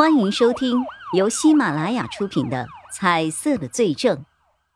[0.00, 4.16] 欢迎收听由喜马拉雅出品的《彩色的罪证》，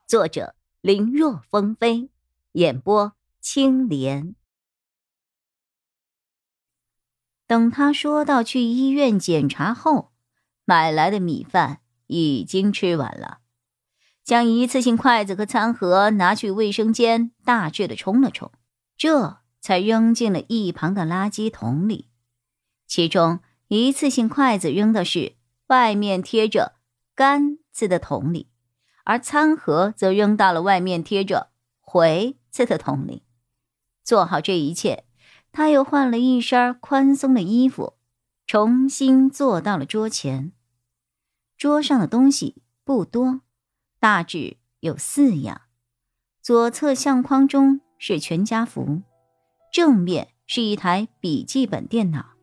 [0.06, 2.10] 作者林若风飞，
[2.52, 4.34] 演播青莲。
[7.46, 10.12] 等他说到去医院检查后，
[10.66, 13.38] 买来的米饭已经吃完了，
[14.22, 18.52] 将一次性筷子和餐盒拿去卫生间大致的冲了冲，
[18.98, 22.11] 这才扔进了一旁的垃圾桶里，
[22.87, 23.41] 其中。
[23.69, 25.37] 一次性筷子扔的是
[25.69, 26.77] 外面贴着
[27.14, 28.48] “干”字的桶里，
[29.04, 31.50] 而餐盒则扔到了外面贴着
[31.80, 33.23] “回”字的桶里。
[34.02, 35.04] 做好这一切，
[35.50, 37.95] 他又换了一身宽松的衣服，
[38.46, 40.52] 重新坐到了桌前。
[41.56, 43.40] 桌上的东西不多，
[43.98, 45.62] 大致有四样：
[46.42, 49.01] 左侧相框中是全家福，
[49.73, 52.34] 正面是一台笔记本电脑。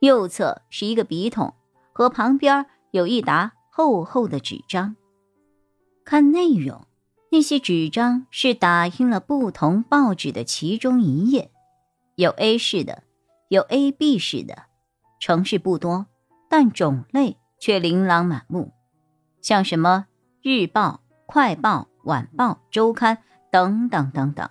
[0.00, 1.54] 右侧是一个笔筒，
[1.92, 4.96] 和旁边有一沓厚厚的纸张。
[6.04, 6.86] 看内容，
[7.30, 11.50] 那些纸张是打印了不同报纸的其中一页，
[12.16, 13.04] 有 A 式的，
[13.48, 14.64] 有 AB 式的，
[15.18, 16.06] 城市不多，
[16.50, 18.72] 但种类却琳琅满目，
[19.40, 20.06] 像什么
[20.42, 24.50] 日报、快报、晚报、周刊等等等等。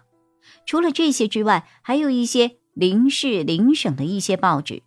[0.65, 4.81] 除了这些之外，还有一些邻市、邻省的一些报纸。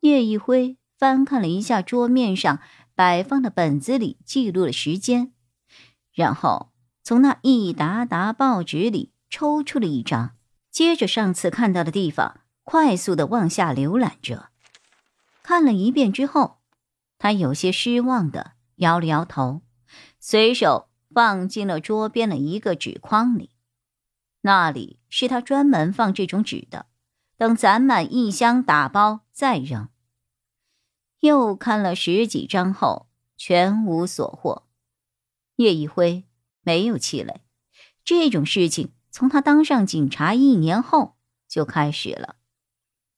[0.00, 2.60] 叶一辉翻看了一下桌面上
[2.94, 5.32] 摆放的本子里记录了时间，
[6.12, 10.36] 然后从那一沓沓报纸里抽出了一张，
[10.70, 14.50] 接着上次看到的地方快速的往下浏览着。
[15.42, 16.58] 看了一遍之后，
[17.18, 19.62] 他有些失望的摇了摇头，
[20.18, 23.50] 随手放进了桌边的一个纸筐里。
[24.42, 26.86] 那里是他专门放这种纸的。
[27.40, 29.88] 等攒满一箱，打包再扔。
[31.20, 34.68] 又看了十几张后，全无所获。
[35.56, 36.26] 叶一辉
[36.60, 37.40] 没有气馁，
[38.04, 41.16] 这种事情从他当上警察一年后
[41.48, 42.36] 就开始了。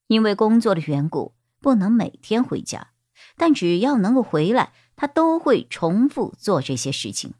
[0.07, 2.93] 因为工作的缘故，不能每天回家，
[3.35, 7.33] 但只要能够回来，他都会重复做这些事情。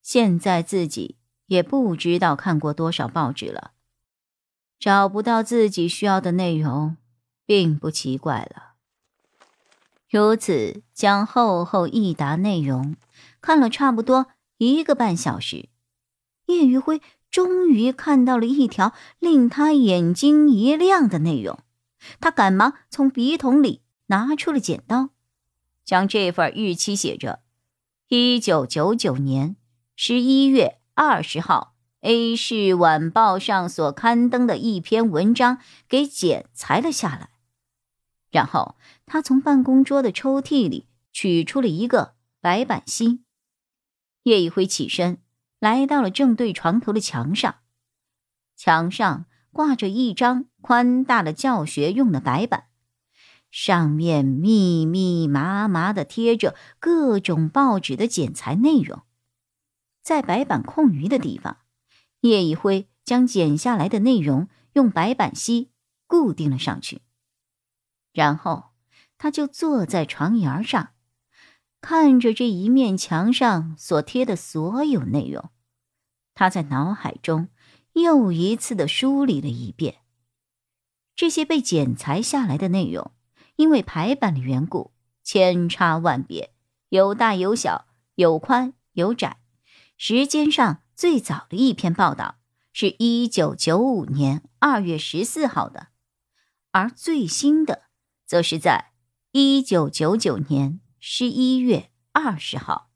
[0.00, 3.72] 现在自己也不知道看过多少报纸了。
[4.78, 6.96] 找不到自己需要的内容，
[7.44, 8.74] 并不奇怪了。
[10.08, 12.96] 如此，将厚厚一沓内容
[13.40, 15.68] 看了差不多一个半小时，
[16.46, 21.58] 叶余辉终于看到了一条令他眼睛一亮的内容。
[22.20, 25.10] 他赶忙从笔筒里拿出了剪刀，
[25.84, 27.40] 将这份日期写着
[28.08, 29.56] “一九九九年
[29.96, 31.74] 十一月二十号”。
[32.08, 35.58] A 市晚报上所刊登的一篇文章
[35.90, 37.28] 给剪裁了下来，
[38.30, 43.26] 然后他从办公桌的抽屉里取出了一个白板芯。
[44.22, 45.18] 叶一辉起身
[45.58, 47.56] 来到了正对床头的墙上，
[48.56, 52.68] 墙上挂着一张宽大的教学用的白板，
[53.50, 59.02] 上面密密麻麻的贴着各种报纸的剪裁内容，
[60.02, 61.58] 在白板空余的地方。
[62.20, 65.70] 叶一辉将剪下来的内容用白板锡
[66.06, 67.02] 固定了上去，
[68.12, 68.70] 然后
[69.16, 70.90] 他就坐在床沿上，
[71.80, 75.50] 看着这一面墙上所贴的所有内容。
[76.34, 77.48] 他在脑海中
[77.92, 79.98] 又一次的梳理了一遍
[81.16, 83.12] 这些被剪裁下来的内容，
[83.56, 84.92] 因为排版的缘故，
[85.24, 86.54] 千差万别，
[86.90, 89.40] 有大有小，有宽有窄，
[89.96, 90.82] 时间上。
[90.98, 92.40] 最早的一篇报道
[92.72, 95.90] 是一九九五年二月十四号的，
[96.72, 97.84] 而最新的
[98.26, 98.90] 则是在
[99.30, 102.90] 一九九九年十一月二十号。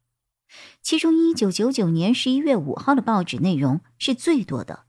[0.81, 4.87] 其中一九九九年十一月五号的报纸内容是最多的，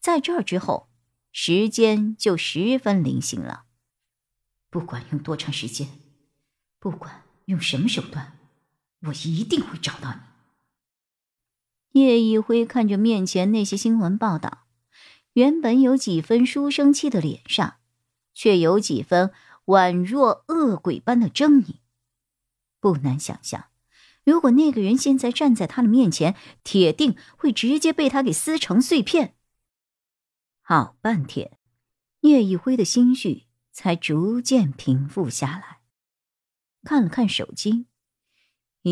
[0.00, 0.88] 在这之后，
[1.30, 3.66] 时间就十分零星了。
[4.70, 5.86] 不管用多长时间，
[6.80, 8.36] 不管用什么手段，
[9.02, 10.18] 我一定会找到你。
[11.96, 14.66] 叶一辉看着面前那些新闻报道，
[15.32, 17.76] 原本有几分书生气的脸上，
[18.34, 19.32] 却有几分
[19.64, 21.76] 宛若恶鬼般的狰狞。
[22.80, 23.68] 不难想象，
[24.24, 29.34] 如果那个人现在站在他的面前，铁定会直接被他给撕成碎片。
[30.60, 31.56] 好半天，
[32.20, 35.78] 叶一辉的心绪才逐渐平复下来，
[36.82, 37.86] 看了看手机。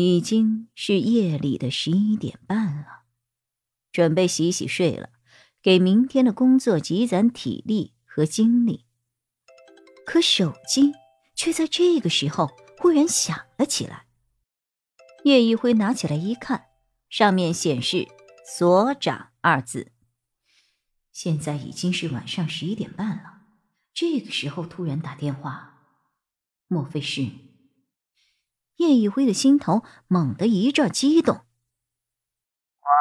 [0.01, 3.03] 已经是夜里的十一点半了，
[3.93, 5.09] 准备洗洗睡了，
[5.61, 8.85] 给明天的工作积攒体力和精力。
[10.05, 10.91] 可手机
[11.33, 14.05] 却在这个时候忽然响了起来。
[15.23, 16.65] 叶一辉拿起来一看，
[17.09, 18.07] 上面显示
[18.45, 19.93] “所长”二字。
[21.13, 23.43] 现在已经是晚上十一点半了，
[23.93, 25.79] 这个时候突然打电话，
[26.67, 27.44] 莫非是？
[28.77, 31.45] 叶一辉的心头猛地一阵激动。
[32.81, 32.91] 喂，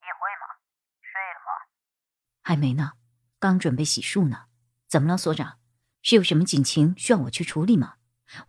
[0.00, 0.58] 一辉吗？
[1.00, 1.66] 睡了吗？
[2.42, 2.92] 还没呢，
[3.38, 4.46] 刚准备洗漱呢。
[4.88, 5.58] 怎么了，所长？
[6.02, 7.98] 是有什么警情需要我去处理吗？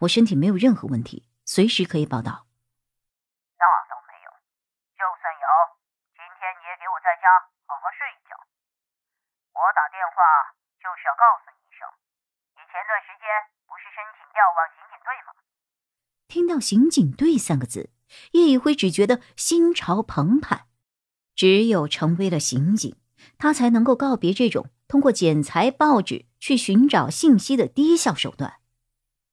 [0.03, 2.47] 我身体没有任何问题，随时可以报道。
[3.57, 4.29] 那倒没有，
[4.95, 5.47] 就算有，
[6.15, 7.27] 今天你也给我在家
[7.67, 8.35] 好好睡一觉。
[9.53, 11.83] 我打电话就是要告诉你一声，
[12.55, 13.27] 你前段时间
[13.67, 15.35] 不是申请调往刑警队吗？
[16.29, 17.89] 听到“刑警队”三个字，
[18.31, 20.67] 叶一辉只觉得心潮澎湃。
[21.35, 22.95] 只有成为了刑警，
[23.37, 26.29] 他才能够告别这种通过剪裁报纸。
[26.41, 28.61] 去寻找信息的低效手段，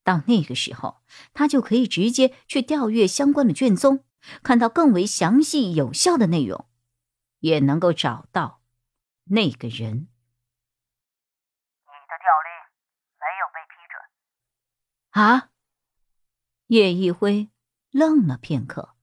[0.02, 1.02] 到那个时候，
[1.32, 4.02] 他就可以直接去调阅相关的卷宗，
[4.42, 6.66] 看到更为详细有效的内容，
[7.38, 8.60] 也能够找到
[9.26, 10.08] 那个人。
[11.78, 12.50] 你的调令
[13.20, 15.22] 没有被批准。
[15.22, 15.50] 啊！
[16.68, 17.48] 叶一辉
[17.90, 18.94] 愣了片刻，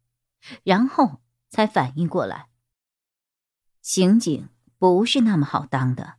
[0.64, 2.50] 然后才反应过来，
[3.82, 6.16] 刑警不是那么好当的。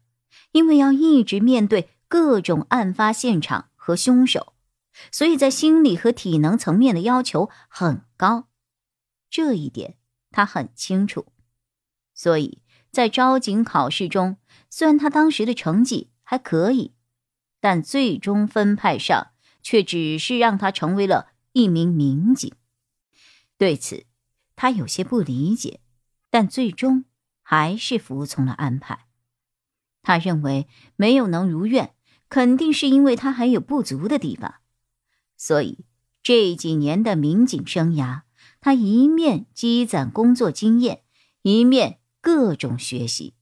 [0.52, 4.55] 因为要一直面对各种案发现场和凶手，
[5.11, 8.49] 所以在心理和体能层面的要求很高，
[9.29, 9.97] 这一点
[10.31, 11.26] 他很清楚。
[12.14, 12.62] 所以
[12.93, 14.37] 在招警考试中，
[14.70, 16.94] 虽然他当时的成绩还可以，
[17.61, 22.52] 但最终分派上却只是让他成为了一名民警。
[23.56, 24.04] 对此，
[24.56, 25.80] 他有些不理解，
[26.28, 27.04] 但最终
[27.42, 29.06] 还是服从了安排。
[30.02, 31.94] 他认为没有能如愿，
[32.28, 34.56] 肯定是因为他还有不足的地方，
[35.36, 35.86] 所以
[36.22, 38.22] 这几年的民警生涯，
[38.60, 41.04] 他一面积攒工作经验，
[41.42, 43.34] 一面各种学习。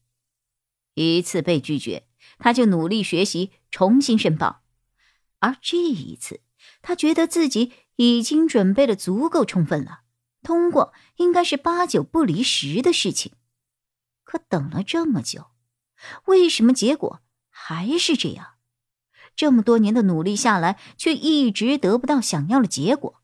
[0.93, 2.07] 一次被拒绝，
[2.37, 4.61] 他就努力学习，重新申报。
[5.39, 6.41] 而这一次，
[6.83, 10.01] 他觉得自己已经准备的足够充分了，
[10.41, 13.33] 通过应该是八九不离十的事情。
[14.23, 15.51] 可等了这么久。
[16.25, 18.55] 为什么结果还是这样？
[19.35, 23.21] 这么多年的努力下来，却一直得不到想要的结果。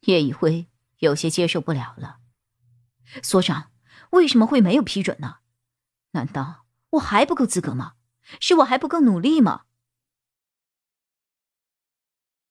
[0.00, 0.66] 叶一辉
[0.98, 2.18] 有些接受不了了。
[3.22, 3.70] 所长，
[4.10, 5.36] 为什么会没有批准呢？
[6.10, 7.94] 难道我还不够资格吗？
[8.40, 9.62] 是我还不够努力吗？